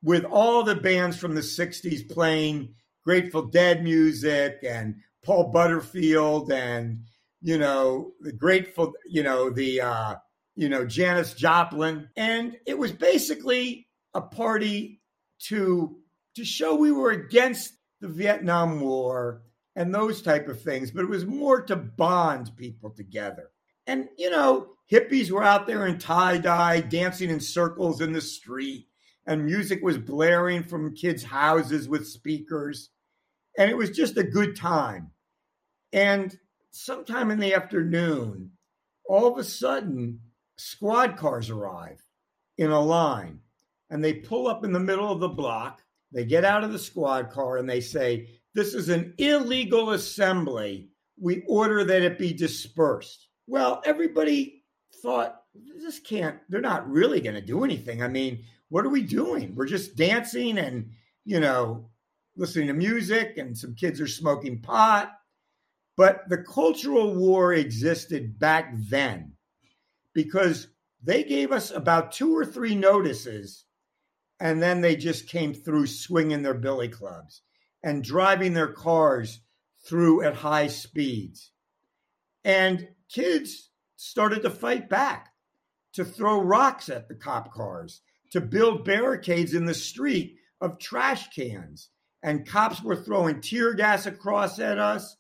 [0.04, 7.04] with all the bands from the 60s playing Grateful Dead music and Paul Butterfield and,
[7.40, 10.14] you know, the Grateful, you know, the, uh,
[10.54, 12.08] you know, Janis Joplin.
[12.16, 15.00] And it was basically a party
[15.40, 15.96] to
[16.36, 19.42] to show we were against the Vietnam War
[19.76, 23.50] and those type of things, but it was more to bond people together.
[23.86, 28.20] And you know, hippies were out there in tie dye, dancing in circles in the
[28.20, 28.88] street,
[29.26, 32.90] and music was blaring from kids' houses with speakers,
[33.58, 35.10] and it was just a good time.
[35.92, 36.37] And
[36.70, 38.50] sometime in the afternoon,
[39.08, 40.20] all of a sudden,
[40.56, 42.02] squad cars arrive
[42.58, 43.40] in a line
[43.90, 45.82] and they pull up in the middle of the block.
[46.12, 50.88] They get out of the squad car and they say, This is an illegal assembly.
[51.16, 53.28] We order that it be dispersed.
[53.46, 54.64] Well, everybody
[55.02, 58.02] thought, This can't, they're not really going to do anything.
[58.02, 59.54] I mean, what are we doing?
[59.54, 60.90] We're just dancing and,
[61.24, 61.90] you know,
[62.37, 65.12] listening to music, and some kids are smoking pot.
[65.96, 69.34] But the cultural war existed back then
[70.12, 70.66] because
[71.04, 73.64] they gave us about two or three notices
[74.40, 77.42] and then they just came through swinging their billy clubs
[77.84, 79.38] and driving their cars
[79.87, 81.52] through at high speeds.
[82.42, 85.28] And kids started to fight back,
[85.92, 88.00] to throw rocks at the cop cars,
[88.35, 91.90] to build barricades in the street of trash cans.
[92.20, 95.16] And cops were throwing tear gas across at us.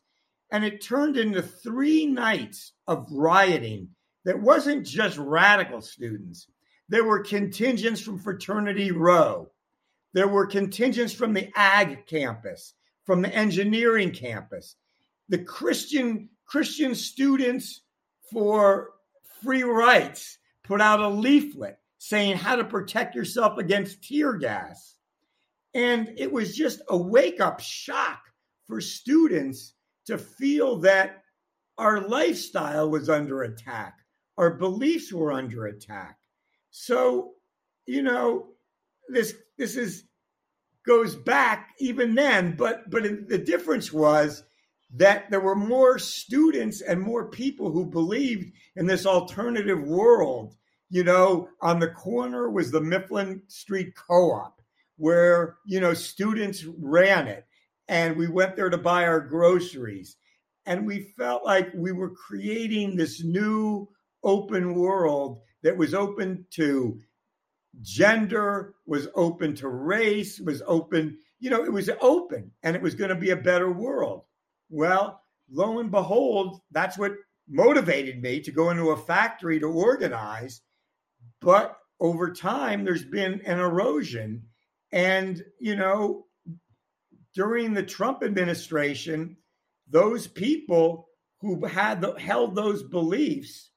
[0.50, 3.90] And it turned into three nights of rioting
[4.24, 6.48] that wasn't just radical students,
[6.88, 9.48] there were contingents from Fraternity Row.
[10.12, 12.74] There were contingents from the ag campus,
[13.04, 14.74] from the engineering campus.
[15.28, 17.82] The Christian Christian students
[18.32, 18.90] for
[19.40, 24.98] free rights put out a leaflet saying how to protect yourself against tear gas.
[25.72, 28.20] And it was just a wake up shock
[28.66, 29.72] for students
[30.04, 31.22] to feel that
[31.78, 33.94] our lifestyle was under attack,
[34.36, 36.18] our beliefs were under attack.
[36.70, 37.32] So,
[37.86, 38.48] you know,
[39.08, 40.04] this this is
[40.86, 44.44] goes back even then, but but the difference was
[44.94, 50.54] that there were more students and more people who believed in this alternative world.
[50.94, 54.62] You know, on the corner was the Mifflin Street Co-op,
[54.96, 57.44] where you know students ran it,
[57.88, 60.16] and we went there to buy our groceries,
[60.66, 63.88] and we felt like we were creating this new
[64.22, 67.00] open world that was open to
[67.82, 72.94] gender, was open to race, was open, you know, it was open and it was
[72.94, 74.22] going to be a better world.
[74.70, 77.16] Well, lo and behold, that's what
[77.48, 80.60] motivated me to go into a factory to organize.
[81.44, 84.44] But over time, there's been an erosion.
[84.92, 86.26] And, you know,
[87.34, 89.36] during the Trump administration,
[89.88, 91.08] those people
[91.40, 93.70] who had the, held those beliefs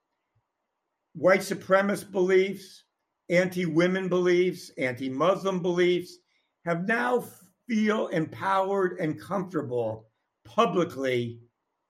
[1.17, 2.84] white supremacist beliefs,
[3.30, 6.17] anti women beliefs, anti Muslim beliefs
[6.65, 7.23] have now
[7.67, 10.08] feel empowered and comfortable
[10.45, 11.41] publicly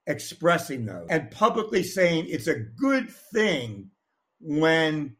[0.07, 3.89] expressing those and publicly saying it's a good thing
[4.39, 5.15] when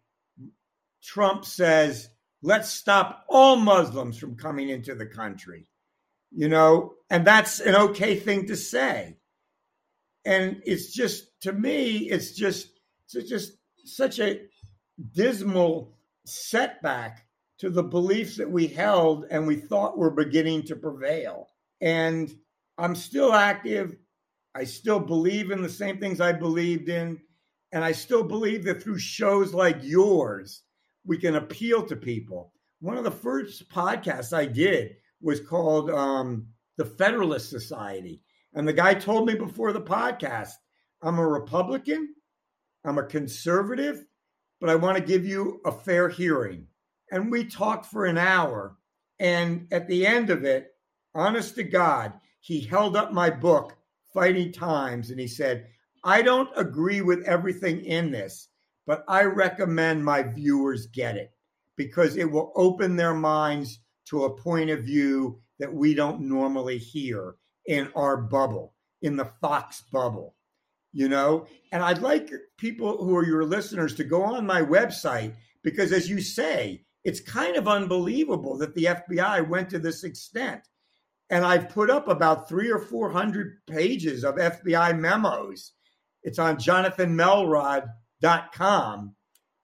[1.07, 2.09] Trump says,
[2.41, 5.69] let's stop all Muslims from coming into the country.
[6.31, 9.17] You know, and that's an okay thing to say.
[10.25, 12.67] And it's just, to me, it's just,
[13.13, 13.53] it's just
[13.85, 14.41] such a
[15.13, 17.25] dismal setback
[17.59, 21.47] to the beliefs that we held and we thought were beginning to prevail.
[21.79, 22.29] And
[22.77, 23.95] I'm still active.
[24.53, 27.21] I still believe in the same things I believed in.
[27.71, 30.63] And I still believe that through shows like yours,
[31.07, 32.53] we can appeal to people.
[32.79, 38.21] One of the first podcasts I did was called um, The Federalist Society.
[38.53, 40.51] And the guy told me before the podcast,
[41.01, 42.13] I'm a Republican
[42.87, 44.05] I'm a conservative,
[44.61, 46.67] but I want to give you a fair hearing.
[47.11, 48.77] And we talked for an hour.
[49.19, 50.69] And at the end of it,
[51.13, 53.75] honest to God, he held up my book,
[54.13, 55.67] Fighting Times, and he said,
[56.03, 58.47] I don't agree with everything in this,
[58.87, 61.31] but I recommend my viewers get it
[61.75, 66.79] because it will open their minds to a point of view that we don't normally
[66.79, 67.35] hear
[67.67, 68.73] in our bubble,
[69.03, 70.33] in the Fox bubble
[70.97, 71.45] you know?
[71.71, 76.09] And I'd like people who are your listeners to go on my website because, as
[76.09, 80.61] you say, it's kind of unbelievable that the FBI went to this extent.
[81.29, 85.73] And I've put up about three or 400 pages of FBI memos.
[86.23, 86.57] It's on
[88.23, 89.15] jonathanmelrod.com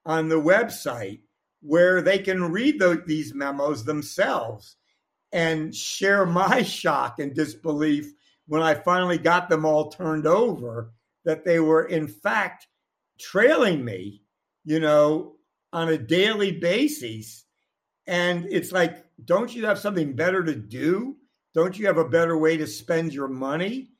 [0.06, 1.20] on the website
[1.60, 4.76] where they can read the, these memos themselves
[5.32, 8.12] and share my shock and disbelief
[8.46, 10.92] when I finally got them all turned over
[11.24, 12.66] that they were, in fact,
[13.18, 14.22] trailing me,
[14.64, 15.36] you know,
[15.72, 17.44] on a daily basis.
[18.06, 21.16] And it's like, don't you have something better to do?
[21.54, 23.92] Don't you have a better way to spend your money?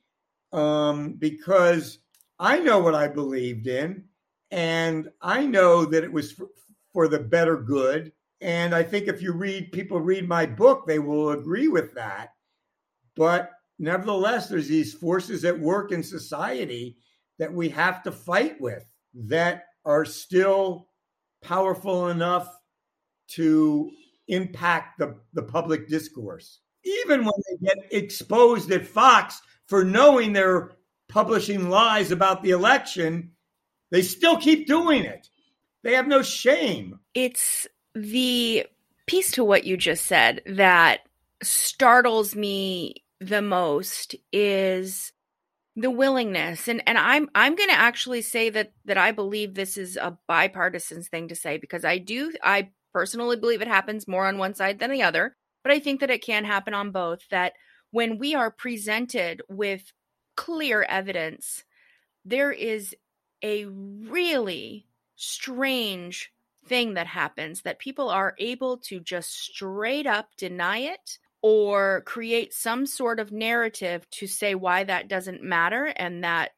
[0.53, 1.97] Um, because
[2.37, 4.04] I know what I believed in,
[4.51, 6.47] and I know that it was for,
[6.93, 8.11] for the better good.
[8.41, 12.29] And I think if you read, people read my book, they will agree with that.
[13.15, 16.97] But nevertheless, there's these forces at work in society
[17.39, 20.89] that we have to fight with that are still
[21.41, 22.49] powerful enough
[23.27, 23.89] to
[24.27, 30.73] impact the, the public discourse even when they get exposed at Fox for knowing they're
[31.09, 33.31] publishing lies about the election,
[33.91, 35.29] they still keep doing it.
[35.83, 36.99] They have no shame.
[37.13, 38.65] It's the
[39.05, 41.01] piece to what you just said that
[41.43, 45.11] startles me the most is
[45.75, 49.77] the willingness and and I'm I'm going to actually say that that I believe this
[49.77, 54.25] is a bipartisan thing to say because I do I personally believe it happens more
[54.25, 57.27] on one side than the other but I think that it can happen on both.
[57.31, 57.53] That
[57.89, 59.91] when we are presented with
[60.37, 61.63] clear evidence,
[62.23, 62.95] there is
[63.45, 66.31] a really strange
[66.65, 72.55] thing that happens that people are able to just straight up deny it or create
[72.55, 76.53] some sort of narrative to say why that doesn't matter and that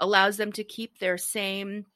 [0.00, 1.86] allows them to keep their same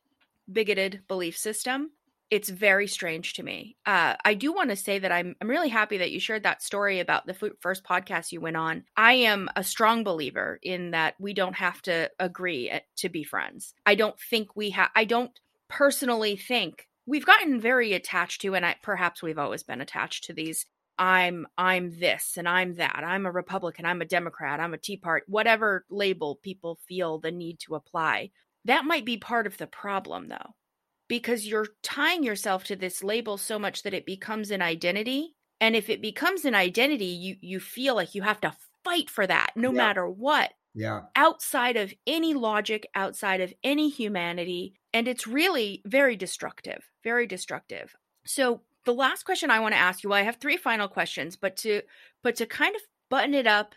[0.52, 1.90] bigoted belief system
[2.30, 3.76] it's very strange to me.
[3.86, 6.62] Uh, I do want to say that I'm I'm really happy that you shared that
[6.62, 8.84] story about the first podcast you went on.
[8.96, 13.22] I am a strong believer in that we don't have to agree eh, to be
[13.22, 13.74] friends.
[13.84, 14.90] I don't think we have.
[14.96, 19.80] I don't personally think we've gotten very attached to, and I, perhaps we've always been
[19.80, 20.66] attached to these.
[20.98, 23.02] I'm I'm this and I'm that.
[23.06, 23.84] I'm a Republican.
[23.84, 24.60] I'm a Democrat.
[24.60, 25.26] I'm a Tea Party.
[25.28, 28.30] Whatever label people feel the need to apply.
[28.64, 30.54] That might be part of the problem, though
[31.08, 35.74] because you're tying yourself to this label so much that it becomes an identity and
[35.76, 38.52] if it becomes an identity you you feel like you have to
[38.84, 39.76] fight for that no yeah.
[39.76, 46.16] matter what yeah outside of any logic outside of any humanity and it's really very
[46.16, 47.94] destructive very destructive
[48.24, 51.36] so the last question i want to ask you well i have three final questions
[51.36, 51.82] but to
[52.22, 53.74] but to kind of button it up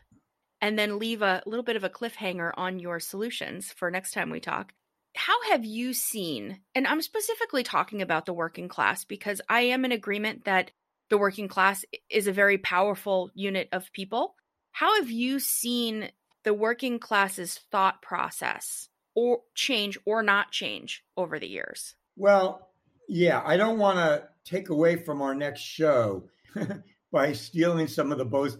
[0.61, 4.29] and then leave a little bit of a cliffhanger on your solutions for next time
[4.29, 4.73] we talk
[5.15, 9.85] how have you seen, and I'm specifically talking about the working class because I am
[9.85, 10.71] in agreement that
[11.09, 14.35] the working class is a very powerful unit of people.
[14.71, 16.09] How have you seen
[16.43, 21.95] the working class's thought process or change or not change over the years?
[22.15, 22.69] Well,
[23.07, 26.29] yeah, I don't want to take away from our next show
[27.11, 28.59] by stealing some of the most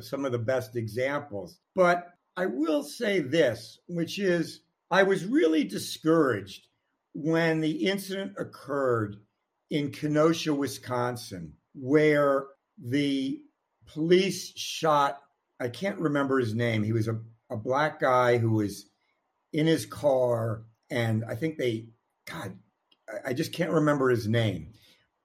[0.00, 4.60] some of the best examples, but I will say this, which is
[4.90, 6.66] I was really discouraged
[7.12, 9.16] when the incident occurred
[9.70, 12.46] in Kenosha, Wisconsin, where
[12.78, 13.40] the
[13.86, 15.20] police shot,
[15.58, 16.82] I can't remember his name.
[16.82, 17.18] He was a,
[17.50, 18.86] a black guy who was
[19.52, 21.86] in his car, and I think they,
[22.26, 22.56] God,
[23.24, 24.74] I just can't remember his name.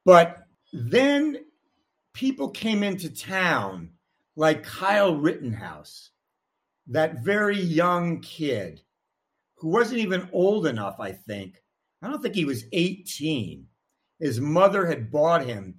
[0.06, 0.44] But
[0.74, 1.38] then
[2.14, 3.92] people came into town
[4.36, 6.10] like Kyle Rittenhouse,
[6.88, 8.82] that very young kid
[9.62, 11.62] who wasn't even old enough, I think.
[12.02, 13.68] I don't think he was 18.
[14.20, 15.76] His mother had bought him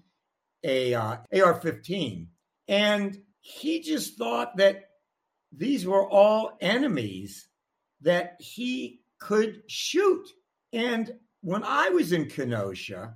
[0.63, 2.29] a uh, AR-15,
[2.69, 4.85] and he just thought that
[5.51, 7.49] these were all enemies
[8.03, 10.29] that he could shoot.
[10.73, 13.15] And when I was in Kenosha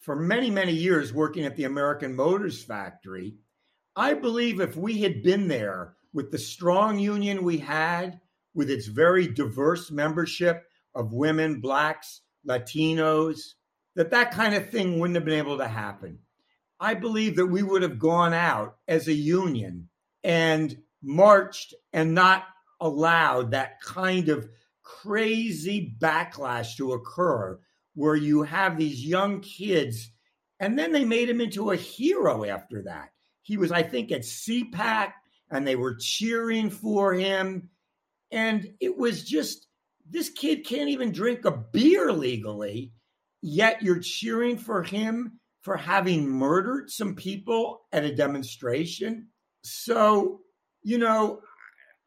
[0.00, 3.36] for many, many years working at the American Motors factory,
[3.96, 8.20] I believe if we had been there with the strong union we had
[8.54, 13.40] with its very diverse membership of women, blacks, Latinos,
[13.96, 16.18] that that kind of thing wouldn't have been able to happen.
[16.80, 19.88] I believe that we would have gone out as a union
[20.22, 22.44] and marched and not
[22.80, 24.48] allowed that kind of
[24.82, 27.58] crazy backlash to occur
[27.94, 30.10] where you have these young kids
[30.60, 33.10] and then they made him into a hero after that.
[33.42, 35.12] He was, I think, at CPAC
[35.50, 37.68] and they were cheering for him.
[38.34, 39.68] And it was just
[40.10, 42.92] this kid can't even drink a beer legally,
[43.40, 49.28] yet you're cheering for him for having murdered some people at a demonstration.
[49.62, 50.40] So
[50.82, 51.40] you know,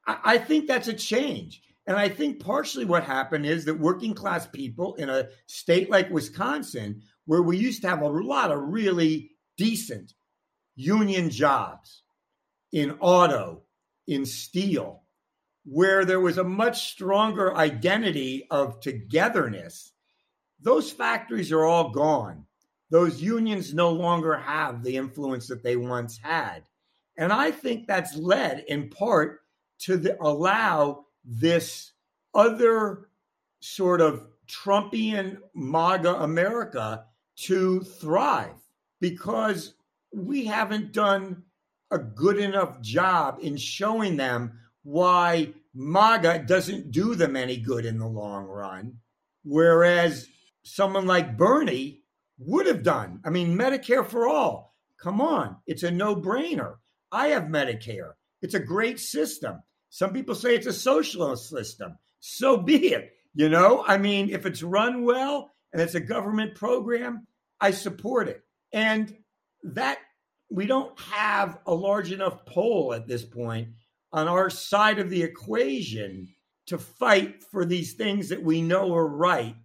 [0.06, 1.62] I, I think that's a change.
[1.88, 6.10] And I think partially what happened is that working class people in a state like
[6.10, 10.14] Wisconsin, where we used to have a lot of really decent
[10.76, 12.04] union jobs
[12.74, 13.64] in auto,
[14.06, 15.04] in steel,
[15.70, 19.92] where there was a much stronger identity of togetherness,
[20.62, 22.46] those factories are all gone.
[22.90, 26.64] Those unions no longer have the influence that they once had.
[27.18, 29.42] And I think that's led in part
[29.80, 31.92] to the, allow this
[32.34, 33.10] other
[33.60, 37.04] sort of Trumpian MAGA America
[37.40, 38.56] to thrive
[39.02, 39.74] because
[40.14, 41.44] we haven't done
[41.92, 48.00] a good enough job in showing them why MAGA doesn't do them any good in
[48.00, 49.00] the long run,
[49.44, 50.30] whereas
[50.64, 52.04] someone like Bernie
[52.40, 53.20] would have done.
[53.26, 54.78] I mean, Medicare for all.
[54.98, 56.76] Come on, it's a no brainer.
[57.12, 58.14] I have Medicare.
[58.42, 59.62] It's a great system.
[59.90, 61.98] Some people say it's a socialist system.
[62.22, 63.12] So be it.
[63.34, 67.28] You know, I mean, if it's run well and it's a government program,
[67.60, 68.42] I support it.
[68.72, 69.14] And
[69.64, 69.98] that
[70.50, 73.68] we don't have a large enough poll at this point
[74.12, 76.30] on our side of the equation
[76.68, 79.56] to fight for these things that we know are right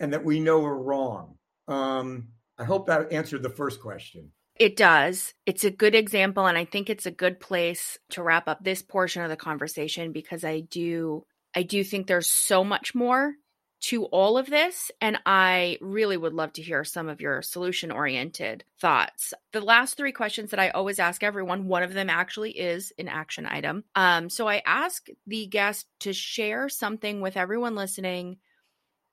[0.00, 1.36] and that we know are wrong.
[1.68, 2.28] Um,
[2.58, 4.32] I hope that answered the first question.
[4.56, 5.32] It does.
[5.46, 8.82] It's a good example, and I think it's a good place to wrap up this
[8.82, 11.24] portion of the conversation because I do,
[11.54, 13.34] I do think there's so much more
[13.82, 14.90] to all of this.
[15.00, 19.34] And I really would love to hear some of your solution oriented thoughts.
[19.52, 23.08] The last three questions that I always ask everyone, one of them actually is an
[23.08, 23.84] action item.
[23.94, 28.38] Um, so I ask the guest to share something with everyone listening,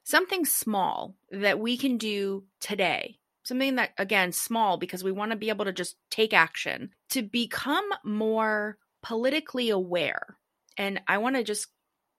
[0.03, 3.17] something small that we can do today.
[3.45, 7.23] Something that, again, small because we want to be able to just take action to
[7.23, 10.37] become more politically aware.
[10.77, 11.67] And I want to just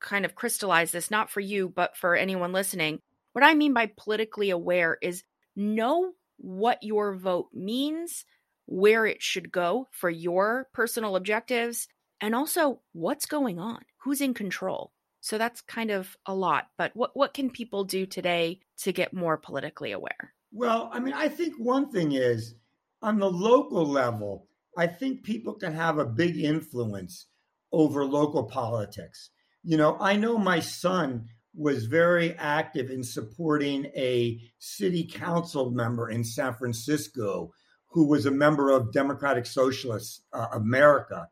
[0.00, 3.00] kind of crystallize this, not for you, but for anyone listening.
[3.32, 5.24] What I mean by politically aware is
[5.54, 8.24] know what your vote means,
[8.66, 11.88] where it should go for your personal objectives,
[12.20, 14.92] and also what's going on, who's in control.
[15.20, 19.12] So that's kind of a lot, but what what can people do today to get
[19.12, 20.32] more politically aware?
[20.50, 22.54] Well, I mean, I think one thing is
[23.02, 27.26] on the local level, I think people can have a big influence
[27.70, 29.30] over local politics.
[29.62, 36.08] You know, I know my son was very active in supporting a city council member
[36.08, 37.52] in San Francisco
[37.88, 41.28] who was a member of Democratic Socialist uh, America.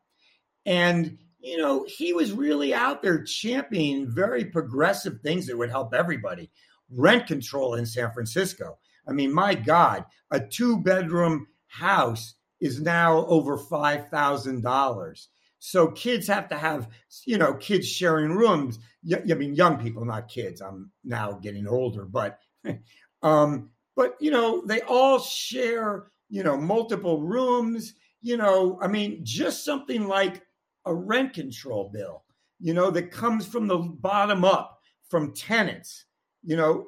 [0.65, 5.93] And, you know, he was really out there championing very progressive things that would help
[5.93, 6.51] everybody.
[6.91, 8.77] Rent control in San Francisco.
[9.07, 15.27] I mean, my God, a two bedroom house is now over $5,000.
[15.59, 16.87] So kids have to have,
[17.25, 18.79] you know, kids sharing rooms.
[19.11, 20.61] I mean, young people, not kids.
[20.61, 22.39] I'm now getting older, but,
[23.21, 27.93] um, but you know, they all share, you know, multiple rooms.
[28.21, 30.41] You know, I mean, just something like
[30.85, 32.23] a rent control bill,
[32.59, 34.79] you know, that comes from the bottom up
[35.09, 36.05] from tenants,
[36.43, 36.87] you know,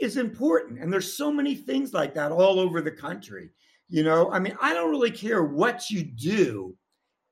[0.00, 0.80] is important.
[0.80, 3.50] And there's so many things like that all over the country.
[3.88, 6.76] You know, I mean, I don't really care what you do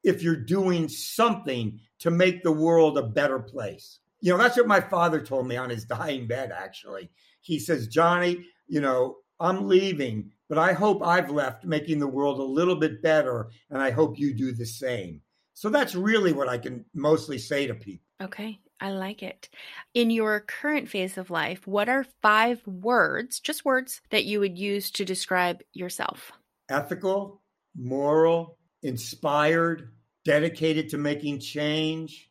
[0.03, 4.01] if you're doing something to make the world a better place.
[4.21, 7.11] You know, that's what my father told me on his dying bed, actually.
[7.41, 12.39] He says, Johnny, you know, I'm leaving, but I hope I've left making the world
[12.39, 15.21] a little bit better, and I hope you do the same.
[15.55, 18.05] So that's really what I can mostly say to people.
[18.23, 19.49] Okay, I like it.
[19.95, 24.59] In your current phase of life, what are five words, just words, that you would
[24.59, 26.33] use to describe yourself?
[26.69, 27.43] Ethical,
[27.75, 29.93] moral, inspired,
[30.25, 32.31] dedicated to making change,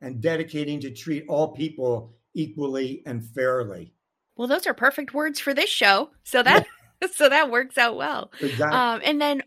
[0.00, 3.94] and dedicating to treat all people equally and fairly.
[4.36, 6.10] Well, those are perfect words for this show.
[6.24, 6.66] So that
[7.14, 8.32] so that works out well.
[8.40, 8.78] Exactly.
[8.78, 9.42] Um, and then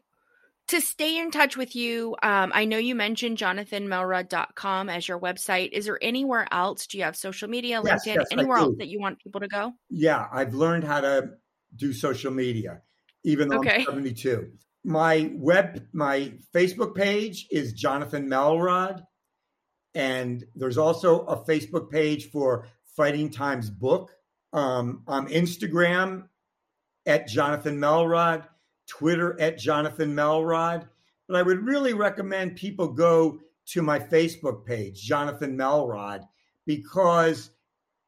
[0.69, 5.71] to stay in touch with you, um, I know you mentioned jonathanmelrod.com as your website.
[5.71, 6.87] Is there anywhere else?
[6.87, 9.47] Do you have social media, LinkedIn, yes, yes, anywhere else that you want people to
[9.47, 9.73] go?
[9.89, 11.31] Yeah, I've learned how to
[11.75, 12.81] do social media,
[13.23, 13.79] even though okay.
[13.79, 14.51] I'm 72
[14.84, 19.05] my web my facebook page is jonathan melrod.
[19.95, 24.11] And there's also a facebook page for fighting times book.
[24.51, 26.27] Um, on instagram
[27.05, 28.45] at jonathan melrod
[28.88, 30.88] twitter at jonathan melrod.
[31.27, 36.27] But i would really recommend people go to my facebook page jonathan melrod
[36.65, 37.51] because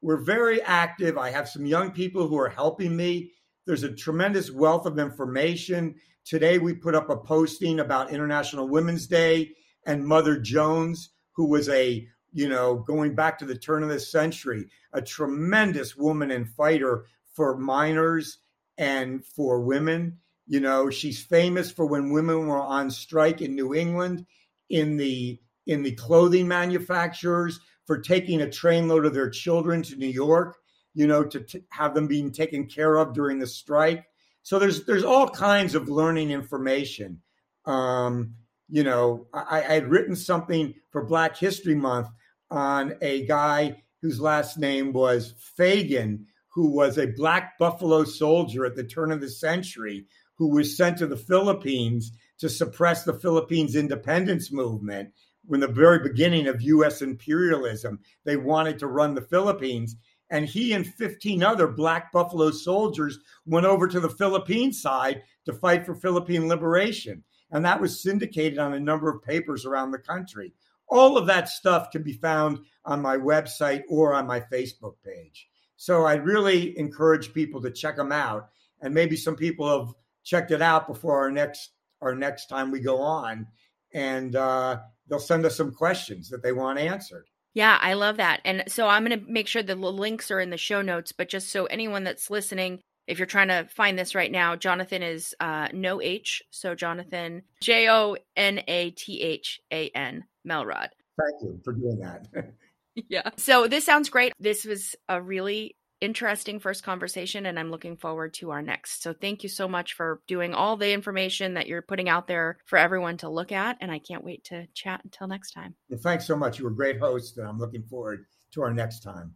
[0.02, 1.18] we're very active.
[1.18, 3.32] I have some young people who are helping me
[3.66, 5.96] there's a tremendous wealth of information
[6.26, 9.52] Today, we put up a posting about International Women's Day
[9.86, 14.00] and Mother Jones, who was a, you know, going back to the turn of the
[14.00, 18.38] century, a tremendous woman and fighter for miners
[18.76, 20.18] and for women.
[20.48, 24.26] You know, she's famous for when women were on strike in New England
[24.68, 25.38] in the
[25.68, 30.56] in the clothing manufacturers for taking a trainload of their children to New York,
[30.96, 34.06] you know, to t- have them being taken care of during the strike.
[34.42, 37.20] So there's there's all kinds of learning information.
[37.66, 38.34] Um,
[38.70, 42.08] you know, I, I had written something for Black History Month
[42.50, 48.74] on a guy whose last name was Fagen, who was a black buffalo soldier at
[48.74, 53.76] the turn of the century, who was sent to the Philippines to suppress the Philippines
[53.76, 55.10] independence movement.
[55.44, 57.02] When the very beginning of U.S.
[57.02, 59.96] imperialism, they wanted to run the Philippines.
[60.30, 65.52] And he and 15 other black buffalo soldiers went over to the Philippine side to
[65.52, 67.22] fight for Philippine liberation.
[67.50, 70.52] And that was syndicated on a number of papers around the country.
[70.88, 75.48] All of that stuff can be found on my website or on my Facebook page.
[75.76, 78.50] So I really encourage people to check them out.
[78.80, 81.70] And maybe some people have checked it out before our next
[82.02, 83.46] our next time we go on,
[83.92, 87.26] and uh, they'll send us some questions that they want answered.
[87.56, 88.42] Yeah, I love that.
[88.44, 91.30] And so I'm going to make sure the links are in the show notes, but
[91.30, 95.34] just so anyone that's listening, if you're trying to find this right now, Jonathan is
[95.40, 96.42] uh, no H.
[96.50, 100.88] So Jonathan, J O N A T H A N, Melrod.
[101.18, 102.26] Thank you for doing that.
[103.08, 103.30] yeah.
[103.38, 104.34] So this sounds great.
[104.38, 109.02] This was a really interesting first conversation and I'm looking forward to our next.
[109.02, 112.58] So thank you so much for doing all the information that you're putting out there
[112.64, 115.74] for everyone to look at and I can't wait to chat until next time.
[115.88, 116.58] Well, thanks so much.
[116.58, 119.34] You were a great host and I'm looking forward to our next time.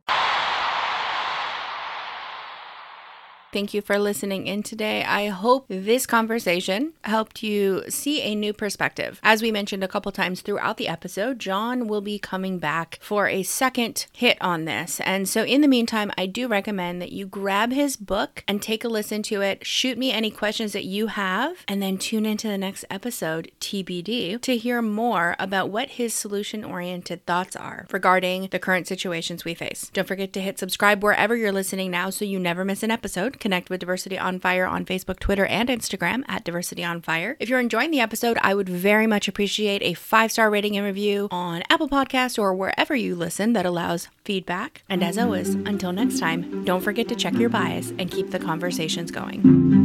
[3.52, 5.02] Thank you for listening in today.
[5.02, 9.18] I hope this conversation helped you see a new perspective.
[9.24, 13.26] As we mentioned a couple times throughout the episode, Jon will be coming back for
[13.26, 15.00] a second hit on this.
[15.00, 18.84] And so, in the meantime, I do recommend that you grab his book and take
[18.84, 19.66] a listen to it.
[19.66, 24.40] Shoot me any questions that you have, and then tune into the next episode, TBD,
[24.42, 29.54] to hear more about what his solution oriented thoughts are regarding the current situations we
[29.54, 29.90] face.
[29.92, 33.39] Don't forget to hit subscribe wherever you're listening now so you never miss an episode.
[33.40, 37.36] Connect with Diversity on Fire on Facebook, Twitter, and Instagram at Diversity on Fire.
[37.40, 40.86] If you're enjoying the episode, I would very much appreciate a five star rating and
[40.86, 44.84] review on Apple Podcasts or wherever you listen that allows feedback.
[44.88, 48.38] And as always, until next time, don't forget to check your bias and keep the
[48.38, 49.79] conversations going.